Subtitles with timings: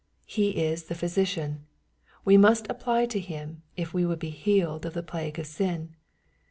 [0.25, 1.67] He is the Physician:
[2.25, 5.95] we must apply to Him, if we would be healed of the plague of sin.